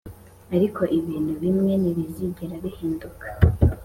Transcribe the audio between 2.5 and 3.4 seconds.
bihinduka